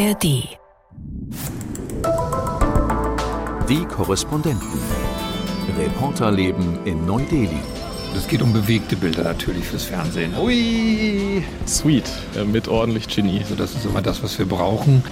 [0.00, 0.22] ARD.
[3.68, 4.80] Die Korrespondenten.
[5.76, 7.60] Reporterleben in Neu-Delhi.
[8.16, 10.32] Es geht um bewegte Bilder natürlich fürs Fernsehen.
[10.38, 13.40] Ui, sweet, äh, mit ordentlich Genie.
[13.40, 15.02] Also das ist immer das, was wir brauchen.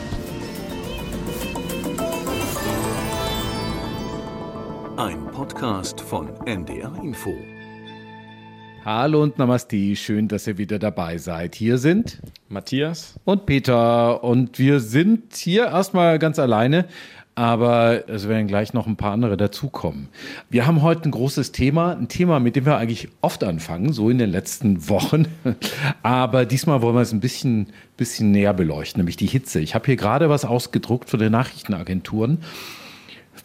[4.97, 7.37] Ein Podcast von NDR Info.
[8.85, 11.57] Hallo und Namaste, schön, dass ihr wieder dabei seid.
[11.57, 16.87] Hier sind Matthias und Peter und wir sind hier erstmal ganz alleine,
[17.35, 20.09] aber es werden gleich noch ein paar andere dazukommen.
[20.49, 24.11] Wir haben heute ein großes Thema, ein Thema, mit dem wir eigentlich oft anfangen, so
[24.11, 25.27] in den letzten Wochen,
[26.03, 29.61] aber diesmal wollen wir es ein bisschen, bisschen näher beleuchten, nämlich die Hitze.
[29.61, 32.39] Ich habe hier gerade was ausgedruckt von den Nachrichtenagenturen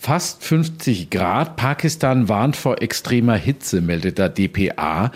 [0.05, 1.55] Fast 50 Grad.
[1.55, 5.13] Pakistan warnt vor extremer Hitze, meldet der DPA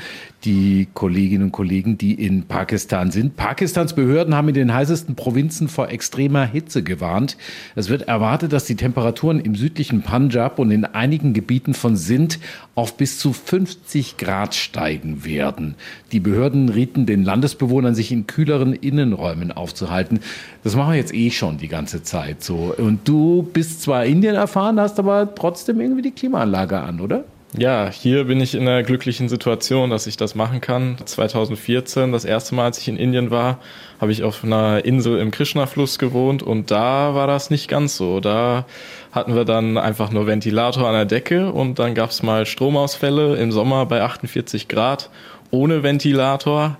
[0.48, 3.36] die Kolleginnen und Kollegen, die in Pakistan sind.
[3.36, 7.36] Pakistans Behörden haben in den heißesten Provinzen vor extremer Hitze gewarnt.
[7.76, 12.38] Es wird erwartet, dass die Temperaturen im südlichen Punjab und in einigen Gebieten von Sindh
[12.75, 15.75] auf bis zu 50 Grad steigen werden.
[16.14, 20.22] Die Behörden rieten den Landesbewohnern, sich in kühleren Innenräumen aufzuhalten.
[20.64, 22.73] Das machen wir jetzt eh schon die ganze Zeit so.
[22.78, 27.25] Und du bist zwar Indien erfahren, hast aber trotzdem irgendwie die Klimaanlage an, oder?
[27.58, 30.95] Ja, hier bin ich in der glücklichen Situation, dass ich das machen kann.
[31.03, 33.58] 2014, das erste Mal, als ich in Indien war,
[34.00, 38.19] habe ich auf einer Insel im Krishna-Fluss gewohnt und da war das nicht ganz so.
[38.19, 38.66] Da
[39.11, 43.38] hatten wir dann einfach nur Ventilator an der Decke und dann gab es mal Stromausfälle
[43.38, 45.09] im Sommer bei 48 Grad
[45.50, 46.78] ohne Ventilator,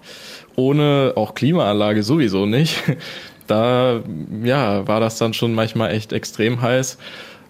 [0.56, 2.84] ohne auch Klimaanlage sowieso nicht.
[3.48, 4.02] Da
[4.44, 6.98] ja, war das dann schon manchmal echt extrem heiß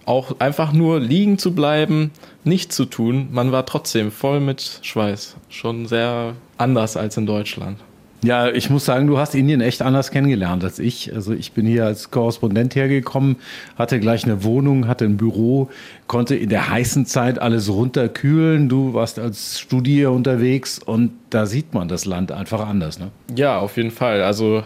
[0.08, 2.10] auch einfach nur liegen zu bleiben,
[2.42, 5.36] nichts zu tun, man war trotzdem voll mit Schweiß.
[5.48, 7.78] Schon sehr anders als in Deutschland.
[8.24, 11.14] Ja, ich muss sagen, du hast Indien echt anders kennengelernt als ich.
[11.14, 13.36] Also ich bin hier als Korrespondent hergekommen,
[13.76, 15.68] hatte gleich eine Wohnung, hatte ein Büro,
[16.08, 18.68] konnte in der heißen Zeit alles runterkühlen.
[18.68, 22.98] Du warst als Studier unterwegs und da sieht man das Land einfach anders.
[22.98, 23.10] Ne?
[23.36, 24.22] Ja, auf jeden Fall.
[24.22, 24.64] Also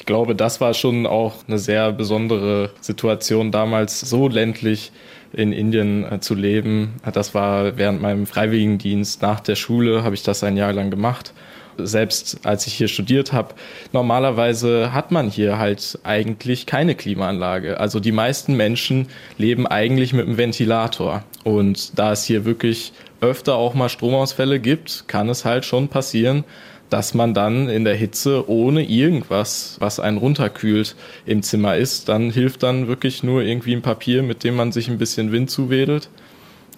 [0.00, 4.92] ich glaube, das war schon auch eine sehr besondere Situation damals, so ländlich
[5.34, 6.94] in Indien äh, zu leben.
[7.12, 11.34] Das war während meinem Freiwilligendienst nach der Schule, habe ich das ein Jahr lang gemacht.
[11.76, 13.54] Selbst als ich hier studiert habe,
[13.92, 17.78] normalerweise hat man hier halt eigentlich keine Klimaanlage.
[17.78, 21.24] Also die meisten Menschen leben eigentlich mit einem Ventilator.
[21.44, 26.44] Und da es hier wirklich öfter auch mal Stromausfälle gibt, kann es halt schon passieren,
[26.90, 32.08] dass man dann in der Hitze ohne irgendwas, was einen runterkühlt, im Zimmer ist.
[32.08, 35.50] Dann hilft dann wirklich nur irgendwie ein Papier, mit dem man sich ein bisschen Wind
[35.50, 36.10] zuwedelt.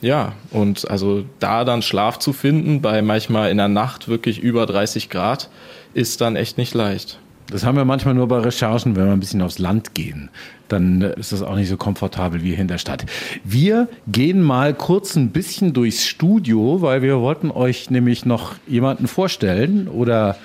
[0.03, 4.67] Ja, und also da dann Schlaf zu finden, bei manchmal in der Nacht wirklich über
[4.67, 5.49] 30 Grad,
[5.95, 7.19] ist dann echt nicht leicht.
[7.49, 10.31] Das haben wir manchmal nur bei Recherchen, wenn wir ein bisschen aufs Land gehen.
[10.69, 13.05] Dann ist das auch nicht so komfortabel wie hier in der Stadt.
[13.45, 19.07] Wir gehen mal kurz ein bisschen durchs Studio, weil wir wollten euch nämlich noch jemanden
[19.07, 20.37] vorstellen oder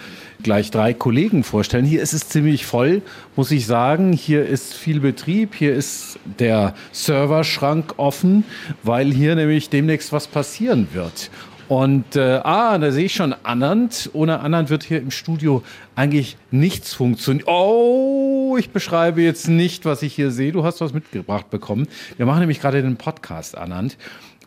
[0.43, 1.85] gleich drei Kollegen vorstellen.
[1.85, 3.01] Hier ist es ziemlich voll,
[3.35, 4.13] muss ich sagen.
[4.13, 5.55] Hier ist viel Betrieb.
[5.55, 8.43] Hier ist der Serverschrank offen,
[8.83, 11.29] weil hier nämlich demnächst was passieren wird.
[11.67, 14.09] Und äh, ah, da sehe ich schon Anand.
[14.13, 15.63] Ohne Anand wird hier im Studio
[15.95, 17.45] eigentlich nichts funktionieren.
[17.47, 20.51] Oh, ich beschreibe jetzt nicht, was ich hier sehe.
[20.51, 21.87] Du hast was mitgebracht bekommen.
[22.15, 23.97] Wir machen nämlich gerade den Podcast, Anand.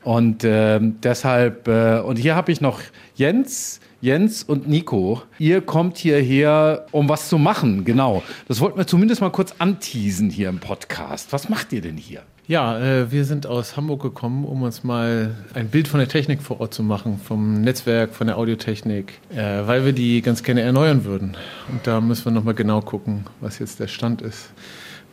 [0.03, 2.81] Und äh, deshalb, äh, und hier habe ich noch
[3.15, 3.81] Jens.
[4.03, 8.23] Jens und Nico, ihr kommt hierher, um was zu machen, genau.
[8.49, 11.35] Das wollten wir zumindest mal kurz anteasen hier im Podcast.
[11.35, 12.23] Was macht ihr denn hier?
[12.51, 16.43] Ja, äh, wir sind aus Hamburg gekommen, um uns mal ein Bild von der Technik
[16.43, 20.63] vor Ort zu machen, vom Netzwerk, von der Audiotechnik, äh, weil wir die ganz gerne
[20.63, 21.37] erneuern würden.
[21.71, 24.51] Und da müssen wir nochmal genau gucken, was jetzt der Stand ist,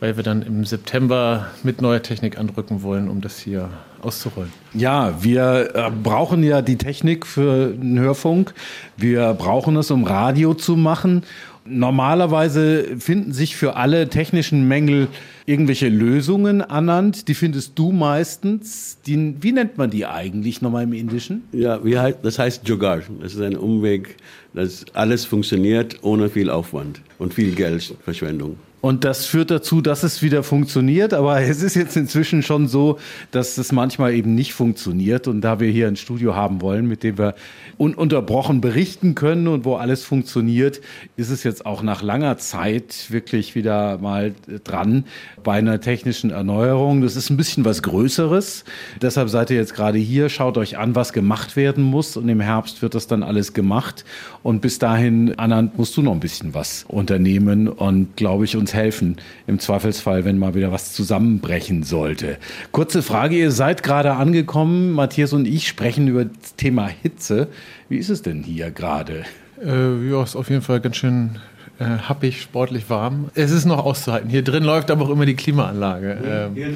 [0.00, 3.70] weil wir dann im September mit neuer Technik andrücken wollen, um das hier
[4.02, 4.52] auszurollen.
[4.74, 8.52] Ja, wir äh, brauchen ja die Technik für den Hörfunk.
[8.96, 11.22] Wir brauchen es, um Radio zu machen.
[11.68, 15.08] Normalerweise finden sich für alle technischen Mängel
[15.46, 17.28] irgendwelche Lösungen ernannt.
[17.28, 18.98] Die findest du meistens.
[19.06, 21.44] Die, wie nennt man die eigentlich nochmal im Indischen?
[21.52, 23.04] Ja, wie heißt, das heißt Jugaad.
[23.20, 24.16] Das ist ein Umweg,
[24.54, 28.56] dass alles funktioniert ohne viel Aufwand und viel Geldverschwendung.
[28.80, 31.12] Und das führt dazu, dass es wieder funktioniert.
[31.12, 32.98] Aber es ist jetzt inzwischen schon so,
[33.30, 35.26] dass es manchmal eben nicht funktioniert.
[35.26, 37.34] Und da wir hier ein Studio haben wollen, mit dem wir
[37.76, 40.80] ununterbrochen berichten können und wo alles funktioniert,
[41.16, 44.34] ist es jetzt auch nach langer Zeit wirklich wieder mal
[44.64, 45.04] dran
[45.42, 47.02] bei einer technischen Erneuerung.
[47.02, 48.64] Das ist ein bisschen was Größeres.
[49.00, 50.28] Deshalb seid ihr jetzt gerade hier.
[50.28, 52.16] Schaut euch an, was gemacht werden muss.
[52.16, 54.04] Und im Herbst wird das dann alles gemacht.
[54.42, 58.74] Und bis dahin, Anand, musst du noch ein bisschen was unternehmen und, glaube ich, uns
[58.74, 59.16] helfen
[59.46, 62.36] im Zweifelsfall, wenn mal wieder was zusammenbrechen sollte.
[62.70, 67.48] Kurze Frage, ihr seid gerade angekommen, Matthias und ich sprechen über das Thema Hitze.
[67.88, 69.24] Wie ist es denn hier gerade?
[69.64, 71.38] Äh, ja, ist auf jeden Fall ganz schön
[71.78, 73.30] äh, happig, sportlich warm.
[73.34, 74.28] Es ist noch auszuhalten.
[74.28, 76.18] Hier drin läuft aber auch immer die Klimaanlage.
[76.24, 76.66] Ähm, ja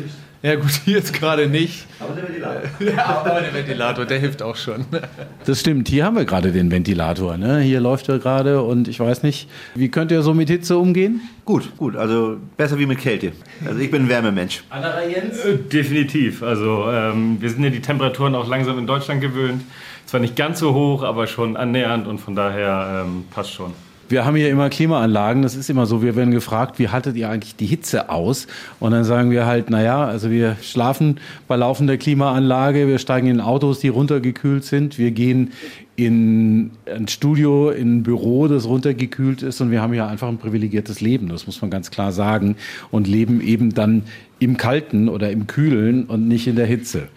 [0.57, 1.87] gut, hier jetzt gerade nicht.
[2.01, 2.63] Aber der Ventilator.
[2.97, 4.87] ja, aber der Ventilator, der hilft auch schon.
[5.45, 7.37] Das stimmt, hier haben wir gerade den Ventilator.
[7.37, 7.61] Ne?
[7.61, 11.21] Hier läuft er gerade und ich weiß nicht, wie könnt ihr so mit Hitze umgehen?
[11.45, 13.33] Gut, gut, also besser wie mit Kälte.
[13.67, 14.63] Also ich bin ein Wärmemensch.
[14.71, 15.45] Anderer Jens?
[15.45, 16.45] Äh, definitiv.
[16.45, 19.63] Also ähm, wir sind ja die Temperaturen auch langsam in Deutschland gewöhnt.
[20.07, 23.73] Zwar nicht ganz so hoch, aber schon annähernd und von daher ähm, passt schon.
[24.13, 25.41] Wir haben hier immer Klimaanlagen.
[25.41, 26.03] Das ist immer so.
[26.03, 28.47] Wir werden gefragt, wie haltet ihr eigentlich die Hitze aus?
[28.79, 31.19] Und dann sagen wir halt, naja, also wir schlafen
[31.49, 32.87] bei laufender Klimaanlage.
[32.87, 34.99] Wir steigen in Autos, die runtergekühlt sind.
[34.99, 35.53] Wir gehen
[35.97, 39.63] in ein Studio, in ein Büro, das runtergekühlt ist.
[39.63, 41.31] Und wir haben hier einfach ein privilegiertes Leben.
[41.31, 42.57] Das muss man ganz klar sagen.
[42.91, 44.03] Und leben eben dann
[44.39, 47.09] im Kalten oder im Kühlen und nicht in der Hitze.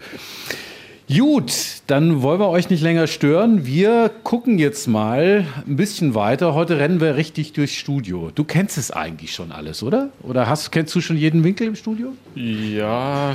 [1.08, 1.52] Gut,
[1.86, 3.64] dann wollen wir euch nicht länger stören.
[3.64, 6.52] Wir gucken jetzt mal ein bisschen weiter.
[6.52, 8.32] Heute rennen wir richtig durchs Studio.
[8.34, 10.08] Du kennst es eigentlich schon alles, oder?
[10.22, 12.12] Oder hast, kennst du schon jeden Winkel im Studio?
[12.34, 13.34] Ja,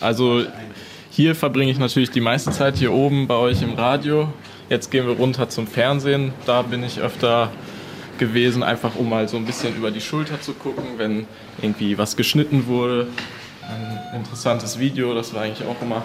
[0.00, 0.44] also
[1.10, 4.32] hier verbringe ich natürlich die meiste Zeit hier oben bei euch im Radio.
[4.70, 6.32] Jetzt gehen wir runter zum Fernsehen.
[6.46, 7.50] Da bin ich öfter
[8.16, 11.26] gewesen, einfach um mal so ein bisschen über die Schulter zu gucken, wenn
[11.60, 13.08] irgendwie was geschnitten wurde.
[13.68, 16.02] Ein interessantes Video, das war eigentlich auch immer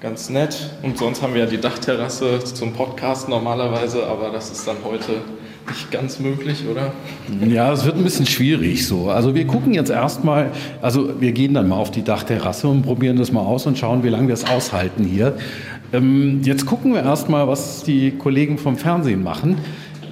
[0.00, 0.70] ganz nett.
[0.82, 5.12] Und sonst haben wir ja die Dachterrasse zum Podcast normalerweise, aber das ist dann heute
[5.68, 6.92] nicht ganz möglich, oder?
[7.46, 9.10] Ja, es wird ein bisschen schwierig so.
[9.10, 10.50] Also wir gucken jetzt erstmal,
[10.80, 14.02] also wir gehen dann mal auf die Dachterrasse und probieren das mal aus und schauen,
[14.02, 15.36] wie lange wir es aushalten hier.
[15.92, 19.58] Ähm, jetzt gucken wir erstmal, was die Kollegen vom Fernsehen machen.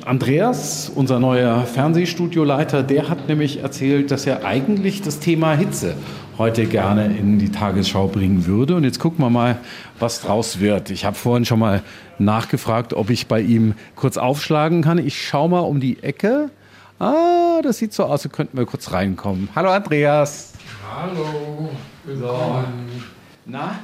[0.04, 5.94] Andreas, unser neuer Fernsehstudioleiter, der hat nämlich erzählt, dass er eigentlich das Thema Hitze
[6.38, 8.76] heute gerne in die Tagesschau bringen würde.
[8.76, 9.58] Und jetzt gucken wir mal,
[9.98, 10.90] was draus wird.
[10.90, 11.82] Ich habe vorhin schon mal
[12.18, 14.98] nachgefragt, ob ich bei ihm kurz aufschlagen kann.
[14.98, 16.50] Ich schaue mal um die Ecke.
[16.98, 19.48] Ah, das sieht so aus, als könnten wir kurz reinkommen.
[19.54, 20.54] Hallo Andreas.
[20.94, 21.70] Hallo.
[22.04, 23.02] Willkommen.
[23.44, 23.78] Na,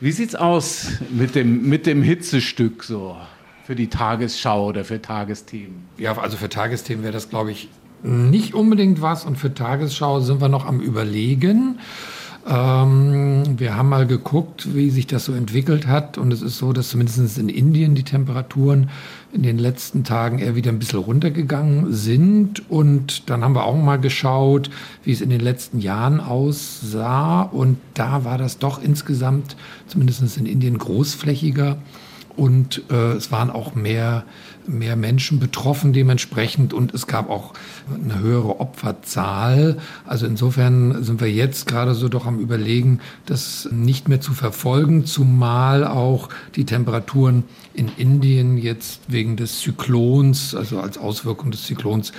[0.00, 3.16] wie sieht's aus mit dem, mit dem Hitzestück so
[3.64, 5.86] für die Tagesschau oder für Tagesthemen?
[5.96, 7.68] Ja, also für Tagesthemen wäre das, glaube ich,
[8.02, 9.24] nicht unbedingt was.
[9.24, 11.78] Und für Tagesschau sind wir noch am Überlegen.
[12.48, 16.16] Ähm, wir haben mal geguckt, wie sich das so entwickelt hat.
[16.16, 18.90] Und es ist so, dass zumindest in Indien die Temperaturen
[19.32, 22.70] in den letzten Tagen eher wieder ein bisschen runtergegangen sind.
[22.70, 24.70] Und dann haben wir auch mal geschaut,
[25.02, 27.42] wie es in den letzten Jahren aussah.
[27.42, 29.56] Und da war das doch insgesamt,
[29.88, 31.78] zumindest in Indien, großflächiger
[32.36, 34.24] und äh, es waren auch mehr,
[34.66, 37.54] mehr Menschen betroffen dementsprechend und es gab auch
[37.92, 39.78] eine höhere Opferzahl.
[40.04, 45.06] Also insofern sind wir jetzt gerade so doch am Überlegen, das nicht mehr zu verfolgen,
[45.06, 47.44] zumal auch die Temperaturen
[47.74, 52.12] in Indien jetzt wegen des Zyklons, also als Auswirkung des Zyklons,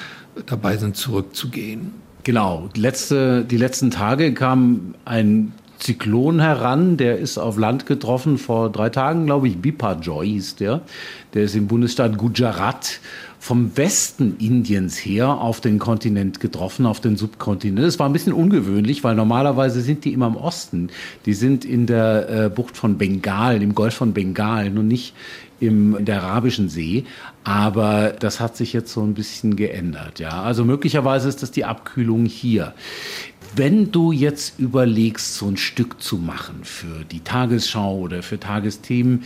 [0.45, 1.91] dabei sind zurückzugehen.
[2.23, 8.71] Genau, letzte, die letzten Tage kam ein Zyklon heran, der ist auf Land getroffen vor
[8.71, 9.57] drei Tagen, glaube ich.
[9.57, 10.81] Biparjoy hieß der.
[11.33, 12.99] Der ist im Bundesstaat Gujarat
[13.39, 17.85] vom Westen Indiens her auf den Kontinent getroffen, auf den Subkontinent.
[17.85, 20.89] Das war ein bisschen ungewöhnlich, weil normalerweise sind die immer im Osten.
[21.25, 25.13] Die sind in der äh, Bucht von Bengal, im Golf von Bengal, und nicht
[25.59, 27.05] im, in der Arabischen See.
[27.43, 30.19] Aber das hat sich jetzt so ein bisschen geändert.
[30.19, 32.73] Ja, also möglicherweise ist das die Abkühlung hier.
[33.55, 39.23] Wenn du jetzt überlegst, so ein Stück zu machen für die Tagesschau oder für Tagesthemen,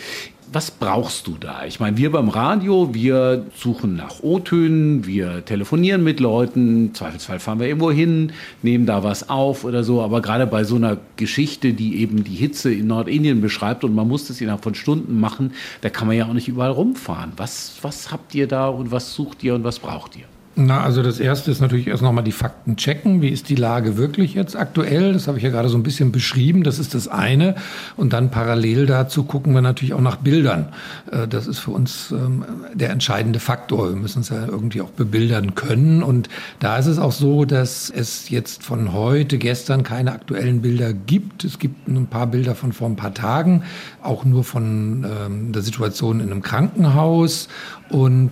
[0.54, 1.66] was brauchst du da?
[1.66, 7.40] Ich meine, wir beim Radio, wir suchen nach O-Tönen, wir telefonieren mit Leuten, im Zweifelsfall
[7.40, 10.02] fahren wir irgendwo hin, nehmen da was auf oder so.
[10.02, 14.10] Aber gerade bei so einer Geschichte, die eben die Hitze in Nordindien beschreibt und man
[14.10, 17.32] muss das innerhalb von Stunden machen, da kann man ja auch nicht überall rumfahren.
[17.38, 20.26] Was, was habt ihr da und was sucht ihr und was braucht ihr?
[20.56, 23.22] Na, also das erste ist natürlich erst nochmal die Fakten checken.
[23.22, 25.14] Wie ist die Lage wirklich jetzt aktuell?
[25.14, 26.64] Das habe ich ja gerade so ein bisschen beschrieben.
[26.64, 27.56] Das ist das eine.
[27.96, 30.68] Und dann parallel dazu gucken wir natürlich auch nach Bildern.
[31.10, 32.44] Äh, das ist für uns ähm,
[32.74, 33.90] der entscheidende Faktor.
[33.90, 36.04] Wir müssen es ja irgendwie auch bebildern können.
[36.04, 36.28] Und
[36.60, 41.46] da ist es auch so, dass es jetzt von heute, gestern keine aktuellen Bilder gibt.
[41.46, 43.64] Es gibt ein paar Bilder von vor ein paar Tagen,
[44.04, 47.48] auch nur von ähm, der Situation in einem Krankenhaus.
[47.90, 48.32] Und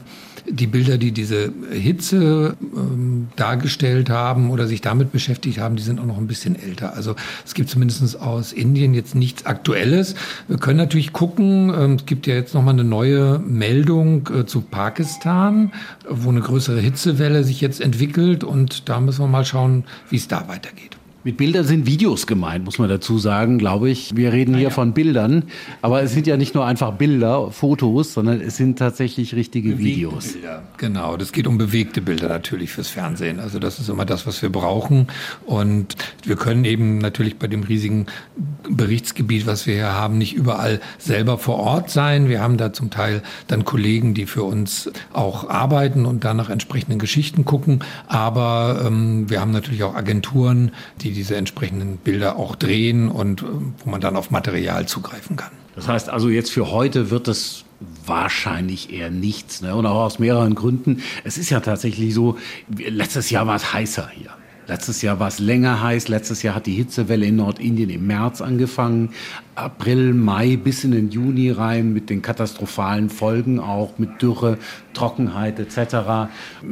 [0.49, 5.99] die Bilder, die diese Hitze ähm, dargestellt haben oder sich damit beschäftigt haben, die sind
[5.99, 6.95] auch noch ein bisschen älter.
[6.95, 7.15] Also
[7.45, 10.15] es gibt zumindest aus Indien jetzt nichts Aktuelles.
[10.47, 14.61] Wir können natürlich gucken, ähm, es gibt ja jetzt nochmal eine neue Meldung äh, zu
[14.61, 15.71] Pakistan,
[16.09, 20.27] wo eine größere Hitzewelle sich jetzt entwickelt und da müssen wir mal schauen, wie es
[20.27, 20.98] da weitergeht.
[21.25, 24.15] Mit Bildern sind Videos gemeint, muss man dazu sagen, glaube ich.
[24.15, 25.43] Wir reden hier von Bildern,
[25.81, 30.35] aber es sind ja nicht nur einfach Bilder, Fotos, sondern es sind tatsächlich richtige Videos.
[30.77, 33.41] Genau, das geht um bewegte Bilder natürlich fürs Fernsehen.
[33.41, 35.07] Also das ist immer das, was wir brauchen.
[35.45, 38.05] Und wir können eben natürlich bei dem riesigen
[38.69, 42.29] Berichtsgebiet, was wir hier haben, nicht überall selber vor Ort sein.
[42.29, 46.49] Wir haben da zum Teil dann Kollegen, die für uns auch arbeiten und dann nach
[46.49, 47.83] entsprechenden Geschichten gucken.
[48.07, 50.71] Aber ähm, wir haben natürlich auch Agenturen,
[51.01, 53.45] die diese entsprechenden Bilder auch drehen und äh,
[53.83, 55.51] wo man dann auf Material zugreifen kann.
[55.75, 57.65] Das heißt also jetzt für heute wird es
[58.05, 59.61] wahrscheinlich eher nichts.
[59.61, 59.75] Ne?
[59.75, 61.01] Und auch aus mehreren Gründen.
[61.23, 62.37] Es ist ja tatsächlich so,
[62.77, 64.31] letztes Jahr war es heißer hier.
[64.67, 66.09] Letztes Jahr war es länger heiß.
[66.09, 69.13] Letztes Jahr hat die Hitzewelle in Nordindien im März angefangen.
[69.59, 74.57] April, Mai bis in den Juni rein mit den katastrophalen Folgen auch mit Dürre,
[74.93, 75.95] Trockenheit etc.
[75.95, 76.29] Ein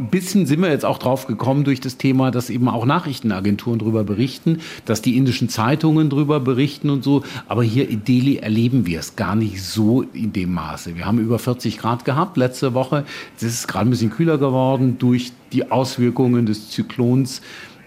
[0.10, 4.04] bisschen sind wir jetzt auch drauf gekommen durch das Thema, dass eben auch Nachrichtenagenturen darüber
[4.04, 7.24] berichten, dass die indischen Zeitungen darüber berichten und so.
[7.48, 10.96] Aber hier in Delhi erleben wir es gar nicht so in dem Maße.
[10.96, 13.04] Wir haben über 40 Grad gehabt letzte Woche.
[13.36, 17.42] Es ist gerade ein bisschen kühler geworden durch die Auswirkungen des Zyklons.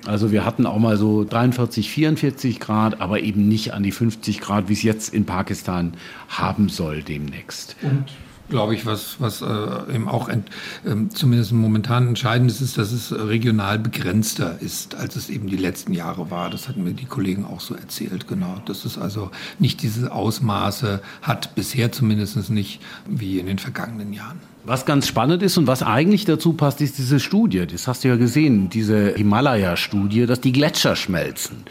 [0.06, 4.40] Also wir hatten auch mal so 43, 44 Grad, aber eben nicht an die 50
[4.40, 5.94] Grad, wie es jetzt in Pakistan
[6.28, 7.76] haben soll demnächst.
[7.82, 8.06] Und
[8.50, 10.48] glaube ich, was, was äh, eben auch ent,
[10.84, 15.56] äh, zumindest momentan entscheidend ist, ist, dass es regional begrenzter ist, als es eben die
[15.56, 16.50] letzten Jahre war.
[16.50, 18.60] Das hatten mir die Kollegen auch so erzählt, genau.
[18.66, 24.40] Dass es also nicht diese Ausmaße hat, bisher zumindest nicht, wie in den vergangenen Jahren.
[24.62, 27.66] Was ganz spannend ist und was eigentlich dazu passt, ist diese Studie.
[27.66, 31.64] Das hast du ja gesehen, diese Himalaya-Studie, dass die Gletscher schmelzen.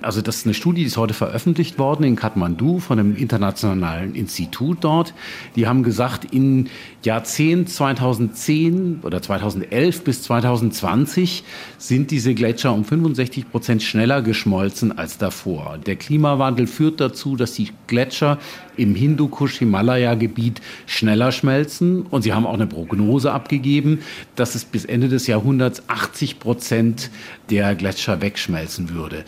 [0.00, 4.14] Also das ist eine Studie, die ist heute veröffentlicht worden in Kathmandu von einem internationalen
[4.14, 5.12] Institut dort.
[5.56, 6.68] Die haben gesagt, in
[7.02, 11.42] Jahrzehnt 2010 oder 2011 bis 2020
[11.78, 15.78] sind diese Gletscher um 65 Prozent schneller geschmolzen als davor.
[15.84, 18.38] Der Klimawandel führt dazu, dass die Gletscher
[18.76, 22.02] im Hindukusch-Himalaya-Gebiet schneller schmelzen.
[22.02, 24.02] Und sie haben auch eine Prognose abgegeben,
[24.36, 27.10] dass es bis Ende des Jahrhunderts 80 Prozent
[27.50, 29.24] der Gletscher wegschmelzen würde.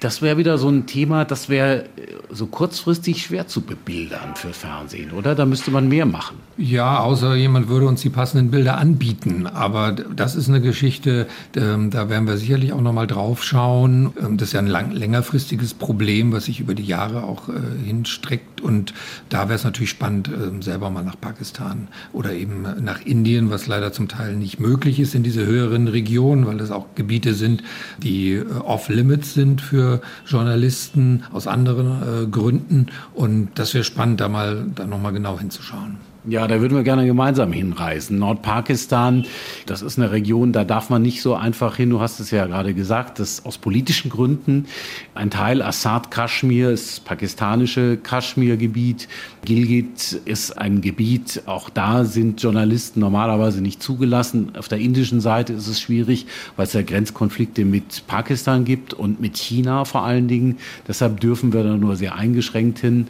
[0.00, 1.84] Das wäre wieder so ein Thema, das wäre
[2.30, 5.34] so kurzfristig schwer zu bebildern für Fernsehen, oder?
[5.34, 6.36] Da müsste man mehr machen.
[6.56, 9.46] Ja, außer jemand würde uns die passenden Bilder anbieten.
[9.46, 11.26] Aber das ist eine Geschichte,
[11.56, 14.12] ähm, da werden wir sicherlich auch noch mal drauf schauen.
[14.20, 17.52] Ähm, das ist ja ein lang, längerfristiges Problem, was sich über die Jahre auch äh,
[17.84, 18.60] hinstreckt.
[18.60, 18.92] Und
[19.28, 23.66] da wäre es natürlich spannend, äh, selber mal nach Pakistan oder eben nach Indien, was
[23.66, 27.62] leider zum Teil nicht möglich ist in diese höheren Regionen, weil das auch Gebiete sind,
[28.02, 29.87] die äh, off-limits sind für
[30.26, 32.86] Journalisten aus anderen äh, Gründen.
[33.14, 35.96] Und das wäre spannend, da mal da nochmal genau hinzuschauen.
[36.24, 38.18] Ja, da würden wir gerne gemeinsam hinreisen.
[38.18, 39.24] Nordpakistan,
[39.66, 41.90] das ist eine Region, da darf man nicht so einfach hin.
[41.90, 44.66] Du hast es ja gerade gesagt, dass aus politischen Gründen
[45.14, 49.08] ein Teil Assad Kaschmir ist pakistanische Kaschmirgebiet.
[49.44, 54.56] Gilgit ist ein Gebiet, auch da sind Journalisten normalerweise nicht zugelassen.
[54.58, 59.20] Auf der indischen Seite ist es schwierig, weil es ja Grenzkonflikte mit Pakistan gibt und
[59.20, 60.58] mit China vor allen Dingen.
[60.88, 63.06] Deshalb dürfen wir da nur sehr eingeschränkt hin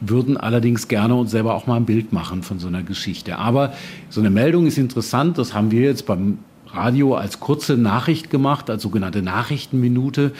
[0.00, 3.38] würden allerdings gerne uns selber auch mal ein Bild machen von so einer Geschichte.
[3.38, 3.72] Aber
[4.10, 6.38] so eine Meldung ist interessant, das haben wir jetzt beim
[6.68, 10.32] Radio als kurze Nachricht gemacht, als sogenannte Nachrichtenminute.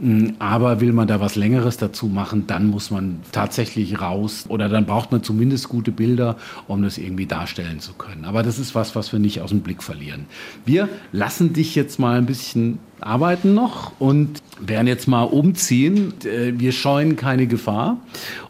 [0.00, 4.68] Mm, aber will man da was Längeres dazu machen, dann muss man tatsächlich raus oder
[4.68, 8.24] dann braucht man zumindest gute Bilder, um das irgendwie darstellen zu können.
[8.24, 10.26] Aber das ist was, was wir nicht aus dem Blick verlieren.
[10.64, 16.14] Wir lassen dich jetzt mal ein bisschen arbeiten noch und werden jetzt mal umziehen.
[16.24, 17.98] Äh, wir scheuen keine Gefahr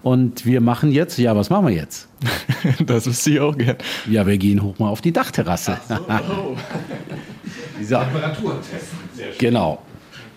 [0.02, 2.08] und wir machen jetzt, ja, was machen wir jetzt?
[2.86, 3.76] das wüsste ich auch gern.
[4.08, 5.78] Ja, wir gehen hoch mal auf die Dachterrasse.
[5.88, 5.96] So.
[7.98, 8.98] Temperatur testen.
[9.38, 9.82] Genau.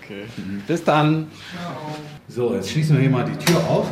[0.01, 0.25] Okay.
[0.65, 1.27] Bis dann.
[2.27, 3.87] So, jetzt schließen wir hier mal die Tür auf.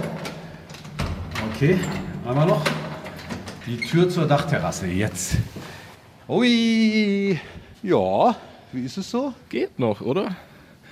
[1.54, 1.78] Okay,
[2.26, 2.64] einmal noch.
[3.66, 5.38] Die Tür zur Dachterrasse jetzt.
[6.28, 7.40] Ui,
[7.84, 8.36] ja,
[8.72, 9.34] wie ist es so?
[9.50, 10.36] Geht noch, oder?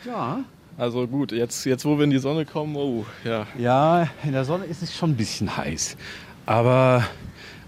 [0.06, 0.44] Ja.
[0.78, 3.48] Also gut, jetzt, jetzt wo wir in die Sonne kommen, oh, ja.
[3.58, 5.98] Ja, in der Sonne ist es schon ein bisschen heiß.
[6.46, 7.04] Aber,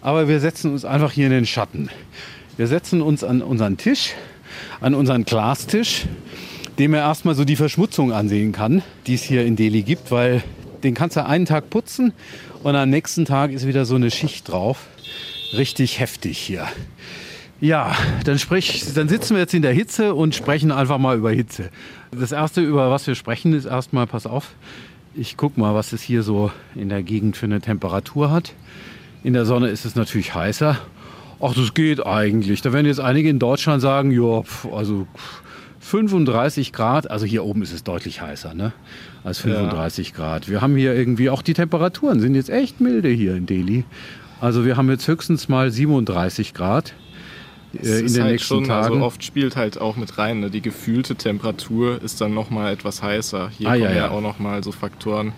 [0.01, 1.89] aber wir setzen uns einfach hier in den Schatten.
[2.57, 4.13] Wir setzen uns an unseren Tisch,
[4.81, 6.07] an unseren Glastisch
[6.79, 10.43] dem er erstmal so die Verschmutzung ansehen kann, die es hier in Delhi gibt, weil
[10.83, 12.13] den kannst du einen Tag putzen
[12.63, 14.88] und am nächsten Tag ist wieder so eine Schicht drauf.
[15.53, 16.67] Richtig heftig hier.
[17.62, 17.95] Ja,
[18.25, 21.69] dann, sprich, dann sitzen wir jetzt in der Hitze und sprechen einfach mal über Hitze.
[22.12, 24.51] Das Erste, über was wir sprechen, ist erstmal, pass auf,
[25.15, 28.53] ich guck mal, was es hier so in der Gegend für eine Temperatur hat.
[29.24, 30.77] In der Sonne ist es natürlich heißer.
[31.41, 32.62] Ach, das geht eigentlich.
[32.62, 35.07] Da werden jetzt einige in Deutschland sagen, ja, also
[35.79, 38.74] 35 Grad, also hier oben ist es deutlich heißer ne?
[39.24, 40.15] als 35 ja.
[40.15, 40.50] Grad.
[40.50, 43.85] Wir haben hier irgendwie, auch die Temperaturen sind jetzt echt milde hier in Delhi.
[44.41, 46.93] Also wir haben jetzt höchstens mal 37 Grad
[47.84, 48.96] äh, in den halt nächsten schon, also Tagen.
[48.96, 50.39] Also oft spielt halt auch mit rein.
[50.39, 50.50] Ne?
[50.50, 53.50] Die gefühlte Temperatur ist dann noch mal etwas heißer.
[53.58, 53.96] Hier ah, kommen ja, ja.
[53.96, 55.34] ja auch noch mal so Faktoren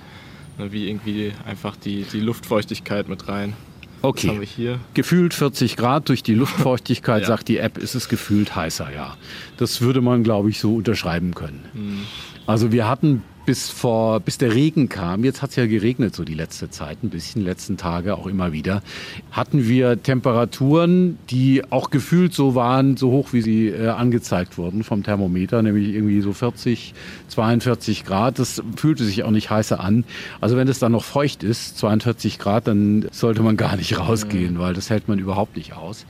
[0.58, 3.54] ne, wie irgendwie einfach die, die Luftfeuchtigkeit mit rein.
[4.02, 4.48] Okay.
[4.94, 7.28] Gefühlt 40 Grad durch die Luftfeuchtigkeit, ja.
[7.28, 9.16] sagt die App, ist es gefühlt heißer, ja.
[9.58, 11.66] Das würde man, glaube ich, so unterschreiben können.
[11.74, 12.02] Mhm.
[12.46, 16.26] Also wir hatten bis vor, bis der Regen kam, jetzt hat es ja geregnet so
[16.26, 18.84] die letzte Zeit, ein bisschen, letzten Tage auch immer wieder,
[19.32, 24.84] hatten wir Temperaturen, die auch gefühlt so waren, so hoch wie sie äh, angezeigt wurden
[24.84, 26.94] vom Thermometer, nämlich irgendwie so 40,
[27.30, 28.38] 42 Grad.
[28.38, 30.04] Das fühlte sich auch nicht heißer an.
[30.42, 34.60] Also wenn es dann noch feucht ist, 42 Grad, dann sollte man gar nicht rausgehen,
[34.60, 36.06] weil das hält man überhaupt nicht aus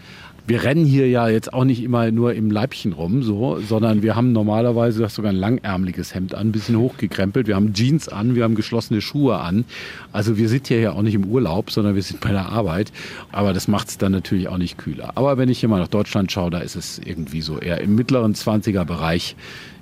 [0.48, 4.16] wir rennen hier ja jetzt auch nicht immer nur im Leibchen rum, so, sondern wir
[4.16, 7.48] haben normalerweise, du hast sogar ein langärmeliges Hemd an, ein bisschen hochgekrempelt.
[7.48, 9.66] Wir haben Jeans an, wir haben geschlossene Schuhe an.
[10.14, 12.94] Also wir sind hier ja auch nicht im Urlaub, sondern wir sind bei der Arbeit.
[13.34, 15.12] Aber das macht es dann natürlich auch nicht kühler.
[15.16, 17.96] Aber wenn ich hier mal nach Deutschland schaue, da ist es irgendwie so eher im
[17.96, 19.36] mittleren 20er Bereich.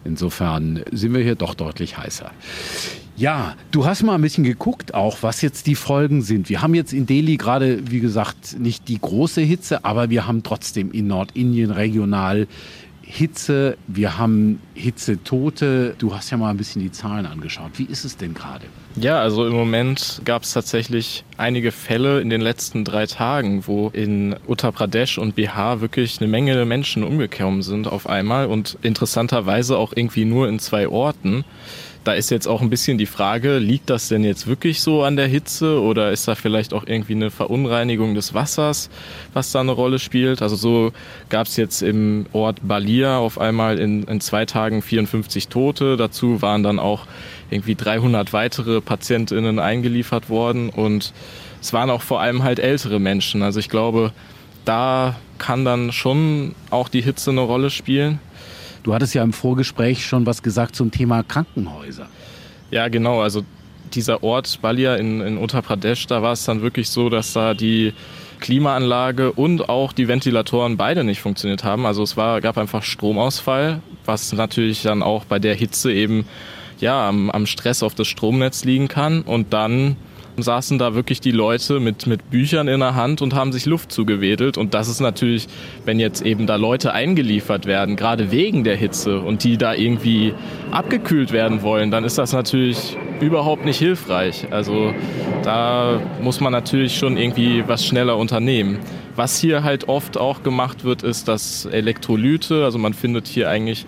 [0.04, 2.32] Insofern sind wir hier doch deutlich heißer.
[3.18, 6.50] Ja, du hast mal ein bisschen geguckt auch, was jetzt die Folgen sind.
[6.50, 10.44] Wir haben jetzt in Delhi gerade, wie gesagt, nicht die große Hitze, aber wir haben
[10.44, 12.48] trotzdem in Nordindien regional
[13.02, 13.78] Hitze.
[13.88, 15.96] Wir haben Hitzetote.
[15.98, 17.72] Du hast ja mal ein bisschen die Zahlen angeschaut.
[17.76, 18.66] Wie ist es denn gerade?
[18.98, 23.90] Ja, also im Moment gab es tatsächlich einige Fälle in den letzten drei Tagen, wo
[23.90, 29.78] in Uttar Pradesh und Bihar wirklich eine Menge Menschen umgekommen sind auf einmal und interessanterweise
[29.78, 31.46] auch irgendwie nur in zwei Orten.
[32.06, 35.16] Da ist jetzt auch ein bisschen die Frage, liegt das denn jetzt wirklich so an
[35.16, 38.92] der Hitze oder ist da vielleicht auch irgendwie eine Verunreinigung des Wassers,
[39.34, 40.44] was da eine Rolle spielt?
[40.44, 40.94] Also so
[41.30, 45.98] gab es jetzt im Ort Balia auf einmal in, in zwei Tagen 54 Tote.
[45.98, 47.08] Dazu waren dann auch
[47.50, 51.12] irgendwie 300 weitere PatientInnen eingeliefert worden und
[51.60, 53.42] es waren auch vor allem halt ältere Menschen.
[53.42, 54.14] Also ich glaube,
[54.64, 58.20] da kann dann schon auch die Hitze eine Rolle spielen.
[58.86, 62.08] Du hattest ja im Vorgespräch schon was gesagt zum Thema Krankenhäuser.
[62.70, 63.20] Ja, genau.
[63.20, 63.42] Also
[63.96, 67.56] dieser Ort Balia in, in Uttar Pradesh, da war es dann wirklich so, dass da
[67.56, 67.94] die
[68.42, 71.88] Klimaanlage und auch die Ventilatoren beide nicht funktioniert haben.
[71.88, 76.28] Also es war, gab einfach Stromausfall, was natürlich dann auch bei der Hitze eben
[76.80, 79.24] ja, am, am Stress auf das Stromnetz liegen kann.
[79.24, 79.96] Und dann
[80.44, 83.92] saßen da wirklich die Leute mit, mit Büchern in der Hand und haben sich Luft
[83.92, 84.58] zugewedelt.
[84.58, 85.48] Und das ist natürlich,
[85.86, 90.34] wenn jetzt eben da Leute eingeliefert werden, gerade wegen der Hitze und die da irgendwie
[90.72, 94.48] abgekühlt werden wollen, dann ist das natürlich überhaupt nicht hilfreich.
[94.52, 94.94] Also
[95.44, 98.80] da muss man natürlich schon irgendwie was schneller unternehmen.
[99.16, 103.86] Was hier halt oft auch gemacht wird, ist, dass Elektrolyte, also man findet hier eigentlich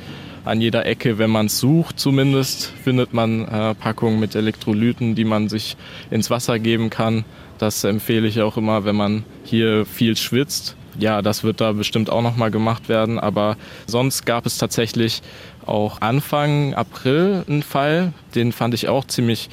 [0.47, 5.49] an jeder Ecke, wenn man sucht zumindest, findet man äh, Packungen mit Elektrolyten, die man
[5.49, 5.77] sich
[6.09, 7.25] ins Wasser geben kann.
[7.57, 10.75] Das empfehle ich auch immer, wenn man hier viel schwitzt.
[10.99, 13.19] Ja, das wird da bestimmt auch nochmal gemacht werden.
[13.19, 15.21] Aber sonst gab es tatsächlich
[15.65, 19.49] auch Anfang April einen Fall, den fand ich auch ziemlich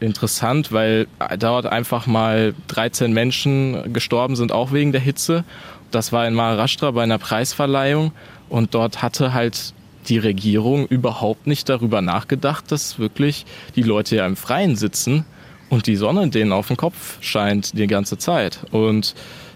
[0.00, 1.06] interessant, weil
[1.38, 5.44] dort einfach mal 13 Menschen gestorben sind, auch wegen der Hitze.
[5.90, 8.12] Das war in Maharashtra bei einer Preisverleihung
[8.48, 9.74] und dort hatte halt
[10.08, 15.24] die Regierung überhaupt nicht darüber nachgedacht, dass wirklich die Leute ja im Freien sitzen
[15.68, 18.60] und die Sonne denen auf den Kopf scheint die ganze Zeit.
[18.70, 19.14] Und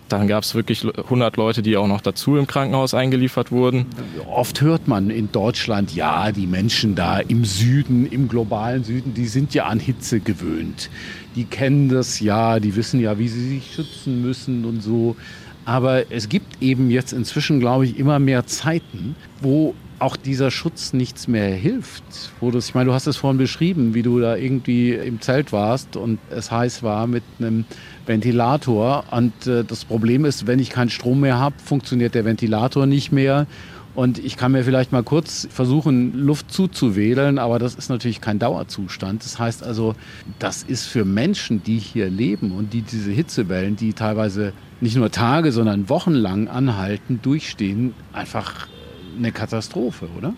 [0.09, 3.87] dann gab es wirklich 100 Leute, die auch noch dazu im Krankenhaus eingeliefert wurden.
[4.31, 9.27] Oft hört man in Deutschland, ja, die Menschen da im Süden, im globalen Süden, die
[9.27, 10.91] sind ja an Hitze gewöhnt.
[11.37, 15.17] Die kennen das ja, die wissen ja, wie sie sich schützen müssen und so.
[15.65, 19.75] Aber es gibt eben jetzt inzwischen, glaube ich, immer mehr Zeiten, wo
[20.05, 22.05] auch dieser Schutz nichts mehr hilft.
[22.41, 25.51] Wo das, ich meine, du hast es vorhin beschrieben, wie du da irgendwie im Zelt
[25.51, 27.65] warst und es heiß war mit einem
[28.05, 29.05] Ventilator.
[29.11, 33.13] Und äh, das Problem ist, wenn ich keinen Strom mehr habe, funktioniert der Ventilator nicht
[33.13, 33.47] mehr.
[33.95, 38.41] Und ich kann mir vielleicht mal kurz versuchen, Luft zuzuwedeln, aber das ist natürlich kein
[38.41, 39.25] Dauerzustand.
[39.25, 39.95] Das heißt also,
[40.39, 45.13] das ist für Menschen, die hier leben und die diese Hitzewellen, die teilweise nicht nur
[45.13, 48.67] Tage, sondern wochenlang anhalten, durchstehen, einfach
[49.17, 50.35] eine Katastrophe, oder?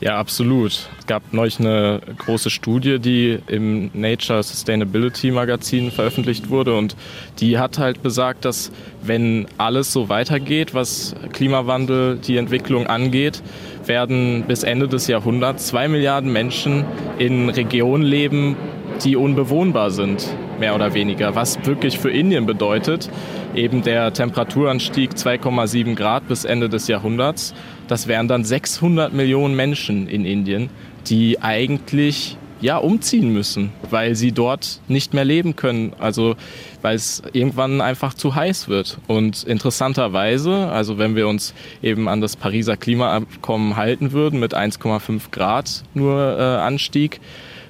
[0.00, 0.90] Ja, absolut.
[0.98, 6.96] Es gab neulich eine große Studie, die im Nature Sustainability Magazin veröffentlicht wurde und
[7.38, 13.42] die hat halt besagt, dass wenn alles so weitergeht, was Klimawandel, die Entwicklung angeht,
[13.86, 16.84] werden bis Ende des Jahrhunderts zwei Milliarden Menschen
[17.18, 18.56] in Regionen leben,
[19.04, 21.34] die unbewohnbar sind, mehr oder weniger.
[21.34, 23.10] Was wirklich für Indien bedeutet,
[23.54, 27.54] eben der Temperaturanstieg 2,7 Grad bis Ende des Jahrhunderts.
[27.88, 30.70] Das wären dann 600 Millionen Menschen in Indien,
[31.06, 35.92] die eigentlich ja, umziehen müssen, weil sie dort nicht mehr leben können.
[35.98, 36.34] Also
[36.80, 38.98] weil es irgendwann einfach zu heiß wird.
[39.06, 45.30] Und interessanterweise, also wenn wir uns eben an das Pariser Klimaabkommen halten würden mit 1,5
[45.30, 47.20] Grad nur äh, Anstieg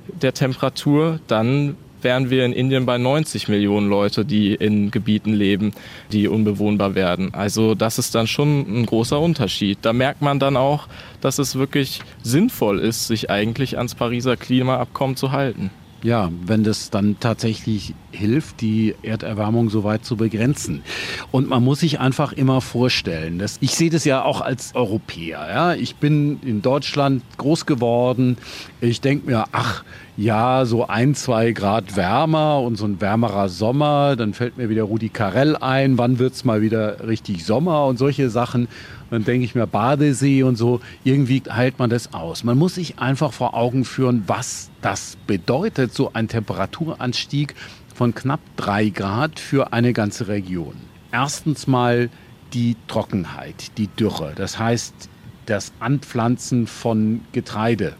[0.08, 5.72] der Temperatur, dann wären wir in Indien bei 90 Millionen Leute, die in Gebieten leben,
[6.12, 7.34] die unbewohnbar werden.
[7.34, 9.78] Also das ist dann schon ein großer Unterschied.
[9.82, 10.86] Da merkt man dann auch,
[11.20, 15.70] dass es wirklich sinnvoll ist, sich eigentlich ans Pariser Klimaabkommen zu halten.
[16.04, 20.82] Ja, wenn das dann tatsächlich hilft, die Erderwärmung so weit zu begrenzen.
[21.30, 25.48] Und man muss sich einfach immer vorstellen, dass ich sehe das ja auch als Europäer.
[25.48, 25.72] Ja?
[25.72, 28.36] Ich bin in Deutschland groß geworden.
[28.82, 29.82] Ich denke mir, ach,
[30.18, 34.14] ja, so ein, zwei Grad wärmer und so ein wärmerer Sommer.
[34.14, 38.28] Dann fällt mir wieder Rudi Carell ein, wann wird's mal wieder richtig Sommer und solche
[38.28, 38.68] Sachen.
[39.10, 40.80] Dann denke ich mir Badesee und so.
[41.04, 42.44] Irgendwie heilt man das aus.
[42.44, 47.54] Man muss sich einfach vor Augen führen, was das bedeutet, so ein Temperaturanstieg
[47.94, 50.74] von knapp drei Grad für eine ganze Region.
[51.12, 52.10] Erstens mal
[52.52, 54.32] die Trockenheit, die Dürre.
[54.34, 55.08] Das heißt,
[55.46, 57.94] das Anpflanzen von Getreide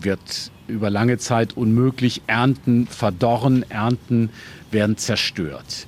[0.00, 2.22] wird über lange Zeit unmöglich.
[2.26, 4.30] Ernten verdorren, Ernten
[4.70, 5.86] werden zerstört.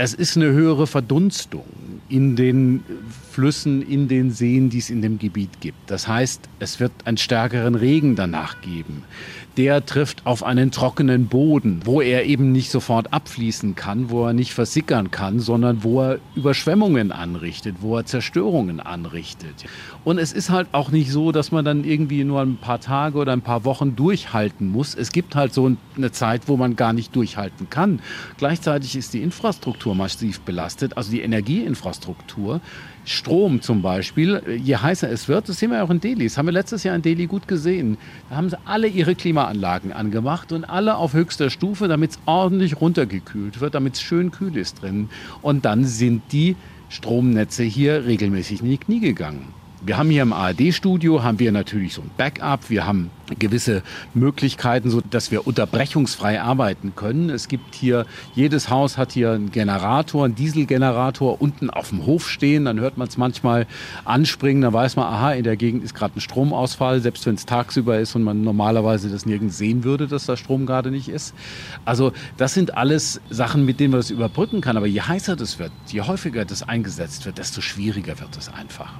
[0.00, 1.64] Es ist eine höhere Verdunstung
[2.08, 2.84] in den
[3.32, 5.90] Flüssen, in den Seen, die es in dem Gebiet gibt.
[5.90, 9.02] Das heißt, es wird einen stärkeren Regen danach geben
[9.58, 14.32] der trifft auf einen trockenen Boden, wo er eben nicht sofort abfließen kann, wo er
[14.32, 19.64] nicht versickern kann, sondern wo er Überschwemmungen anrichtet, wo er Zerstörungen anrichtet.
[20.04, 23.18] Und es ist halt auch nicht so, dass man dann irgendwie nur ein paar Tage
[23.18, 24.94] oder ein paar Wochen durchhalten muss.
[24.94, 27.98] Es gibt halt so eine Zeit, wo man gar nicht durchhalten kann.
[28.36, 32.60] Gleichzeitig ist die Infrastruktur massiv belastet, also die Energieinfrastruktur.
[33.04, 36.46] Strom zum Beispiel, je heißer es wird, das sehen wir auch in Delhi, das haben
[36.46, 37.96] wir letztes Jahr in Delhi gut gesehen.
[38.28, 42.80] Da haben sie alle ihre Klimaanlagen angemacht und alle auf höchster Stufe, damit es ordentlich
[42.80, 45.08] runtergekühlt wird, damit es schön kühl ist drin.
[45.42, 46.56] Und dann sind die
[46.88, 49.57] Stromnetze hier regelmäßig in die Knie gegangen.
[49.80, 52.68] Wir haben hier im ARD-Studio haben wir natürlich so ein Backup.
[52.68, 57.30] Wir haben gewisse Möglichkeiten, so dass wir unterbrechungsfrei arbeiten können.
[57.30, 62.28] Es gibt hier jedes Haus hat hier einen Generator, einen Dieselgenerator unten auf dem Hof
[62.28, 62.64] stehen.
[62.64, 63.66] Dann hört man es manchmal
[64.04, 64.62] anspringen.
[64.62, 68.00] Dann weiß man, aha, in der Gegend ist gerade ein Stromausfall, selbst wenn es tagsüber
[68.00, 71.34] ist und man normalerweise das nirgends sehen würde, dass da Strom gerade nicht ist.
[71.84, 74.76] Also das sind alles Sachen, mit denen man das überbrücken kann.
[74.76, 78.94] Aber je heißer das wird, je häufiger das eingesetzt wird, desto schwieriger wird es einfach.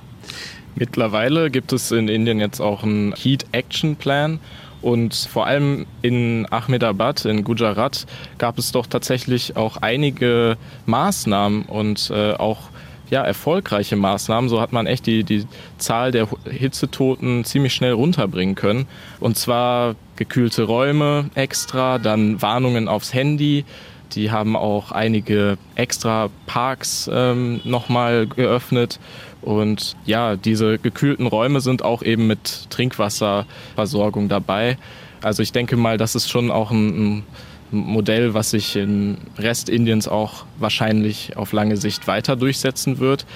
[0.75, 4.38] Mittlerweile gibt es in Indien jetzt auch einen Heat Action Plan.
[4.81, 8.07] Und vor allem in Ahmedabad, in Gujarat,
[8.38, 12.71] gab es doch tatsächlich auch einige Maßnahmen und äh, auch
[13.11, 14.49] ja, erfolgreiche Maßnahmen.
[14.49, 15.47] So hat man echt die, die
[15.79, 18.87] Zahl der Hitzetoten ziemlich schnell runterbringen können.
[19.19, 23.64] Und zwar gekühlte Räume extra, dann Warnungen aufs Handy.
[24.12, 28.99] Die haben auch einige extra Parks ähm, nochmal geöffnet
[29.42, 34.79] und ja, diese gekühlten Räume sind auch eben mit Trinkwasserversorgung dabei.
[35.22, 37.22] Also ich denke mal, das ist schon auch ein, ein
[37.70, 43.26] Modell, was sich im Rest Indiens auch wahrscheinlich auf lange Sicht weiter durchsetzen wird.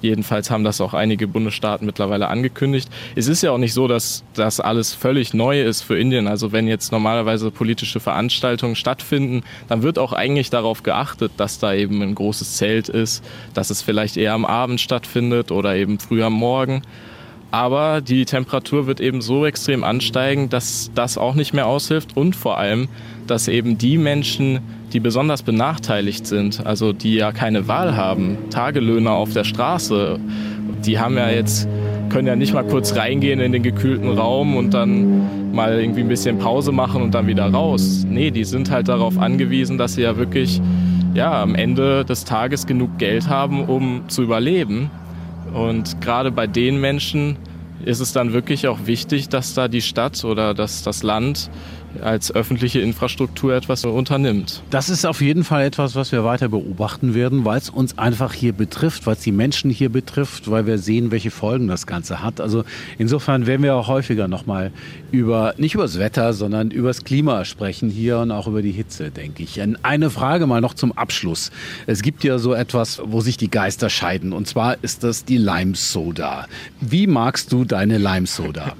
[0.00, 2.88] Jedenfalls haben das auch einige Bundesstaaten mittlerweile angekündigt.
[3.16, 6.28] Es ist ja auch nicht so, dass das alles völlig neu ist für Indien.
[6.28, 11.74] Also wenn jetzt normalerweise politische Veranstaltungen stattfinden, dann wird auch eigentlich darauf geachtet, dass da
[11.74, 13.24] eben ein großes Zelt ist,
[13.54, 16.82] dass es vielleicht eher am Abend stattfindet oder eben früh am Morgen.
[17.50, 22.36] Aber die Temperatur wird eben so extrem ansteigen, dass das auch nicht mehr aushilft und
[22.36, 22.88] vor allem,
[23.30, 24.58] dass eben die Menschen,
[24.92, 30.18] die besonders benachteiligt sind, also die ja keine Wahl haben, Tagelöhner auf der Straße,
[30.84, 31.68] die haben ja jetzt
[32.10, 36.08] können ja nicht mal kurz reingehen in den gekühlten Raum und dann mal irgendwie ein
[36.08, 38.04] bisschen Pause machen und dann wieder raus.
[38.08, 40.60] Nee, die sind halt darauf angewiesen, dass sie ja wirklich
[41.14, 44.90] ja, am Ende des Tages genug Geld haben, um zu überleben.
[45.54, 47.36] Und gerade bei den Menschen
[47.84, 51.50] ist es dann wirklich auch wichtig, dass da die Stadt oder dass das Land
[52.02, 54.62] als öffentliche Infrastruktur etwas unternimmt.
[54.70, 58.32] Das ist auf jeden Fall etwas, was wir weiter beobachten werden, weil es uns einfach
[58.32, 62.22] hier betrifft, weil es die Menschen hier betrifft, weil wir sehen, welche Folgen das Ganze
[62.22, 62.40] hat.
[62.40, 62.64] Also
[62.98, 64.72] insofern werden wir auch häufiger nochmal
[65.10, 68.72] über, nicht über das Wetter, sondern über das Klima sprechen hier und auch über die
[68.72, 69.60] Hitze, denke ich.
[69.82, 71.50] Eine Frage mal noch zum Abschluss.
[71.86, 75.38] Es gibt ja so etwas, wo sich die Geister scheiden und zwar ist das die
[75.38, 76.46] Lime Soda.
[76.80, 78.74] Wie magst du deine Lime Soda?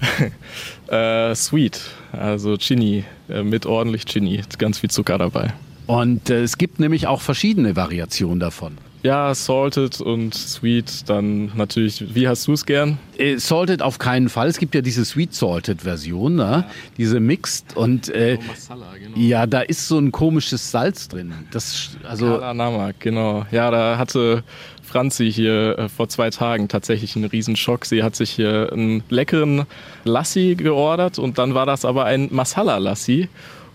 [0.88, 1.80] äh, sweet,
[2.12, 5.52] also Chini, äh, mit ordentlich Chini, ganz viel Zucker dabei.
[5.86, 8.78] Und äh, es gibt nämlich auch verschiedene Variationen davon.
[9.02, 12.98] Ja, salted und sweet, dann natürlich, wie hast du es gern?
[13.16, 14.48] Äh, salted auf keinen Fall.
[14.48, 16.42] Es gibt ja diese sweet salted Version, ne?
[16.42, 16.70] Ja.
[16.98, 19.16] diese mixed und äh, oh, Masala, genau.
[19.16, 21.32] ja, da ist so ein komisches Salz drin.
[21.50, 23.46] Das also Namak, genau.
[23.50, 24.44] Ja, da hatte
[24.82, 27.86] Franzi hier äh, vor zwei Tagen tatsächlich einen Riesenschock.
[27.86, 29.64] Sie hat sich hier einen leckeren
[30.04, 33.28] Lassi geordert und dann war das aber ein Masala Lassi.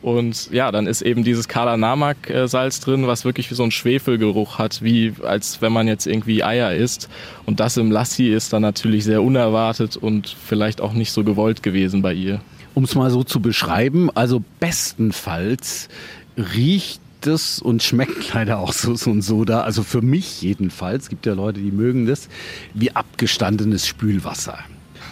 [0.06, 3.72] Und ja, dann ist eben dieses Kala Namak äh, Salz drin, was wirklich so einen
[3.72, 7.10] Schwefelgeruch hat, wie als wenn man jetzt irgendwie Eier isst.
[7.48, 11.64] Und das im Lassi ist dann natürlich sehr unerwartet und vielleicht auch nicht so gewollt
[11.64, 12.40] gewesen bei ihr.
[12.76, 15.90] Um es mal so zu beschreiben, also bestenfalls
[16.38, 21.26] riecht es und schmeckt leider auch so, so ein Soda, also für mich jedenfalls, gibt
[21.26, 22.30] ja Leute, die mögen das,
[22.76, 24.60] wie abgestandenes Spülwasser.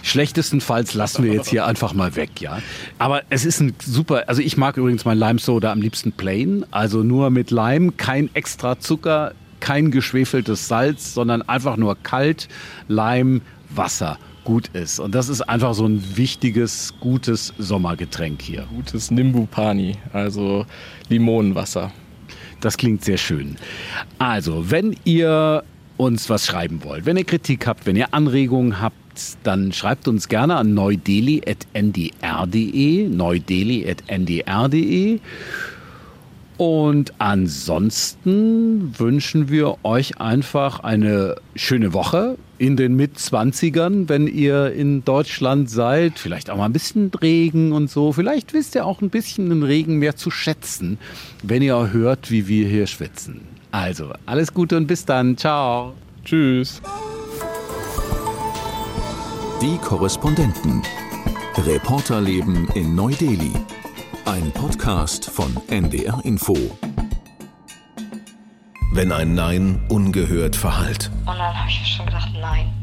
[0.04, 2.60] Schlechtestenfalls lassen wir jetzt hier einfach mal weg, ja.
[3.00, 6.66] Aber es ist ein super, also ich mag übrigens mein Lime Soda am liebsten plain,
[6.72, 12.50] also nur mit Lime, kein extra Zucker, kein geschwefeltes Salz, sondern einfach nur kalt,
[12.90, 15.00] Lime, Wasser gut ist.
[15.00, 18.66] Und das ist einfach so ein wichtiges, gutes Sommergetränk hier.
[18.76, 20.66] Gutes Nimbu Pani, also
[21.08, 21.92] Limonenwasser.
[22.60, 23.56] Das klingt sehr schön.
[24.20, 25.64] Also, wenn ihr
[25.98, 28.98] uns was schreiben wollt, wenn ihr Kritik habt, wenn ihr Anregungen habt,
[29.44, 31.50] dann schreibt uns gerne an neudeli.ndr.de,
[33.10, 34.00] neudeli.ndr.de.
[36.58, 45.04] Und ansonsten wünschen wir euch einfach eine schöne Woche in den Mitzwanzigern, wenn ihr in
[45.04, 46.20] Deutschland seid.
[46.20, 48.14] Vielleicht auch mal ein bisschen Regen und so.
[48.14, 51.00] Vielleicht wisst ihr auch ein bisschen den Regen mehr zu schätzen,
[51.42, 53.53] wenn ihr hört, wie wir hier schwitzen.
[53.74, 55.36] Also, alles Gute und bis dann.
[55.36, 55.94] Ciao.
[56.24, 56.80] Tschüss.
[59.64, 60.84] Die Korrespondenten.
[61.58, 63.52] Reporterleben in Neu-Delhi.
[64.26, 66.56] Ein Podcast von NDR Info.
[68.92, 71.10] Wenn ein Nein ungehört verhallt.
[71.22, 72.83] Und dann habe ich schon gedacht, nein.